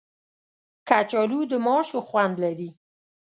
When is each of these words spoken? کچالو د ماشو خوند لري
کچالو 0.89 1.39
د 1.51 1.53
ماشو 1.65 1.99
خوند 2.07 2.35
لري 2.43 2.69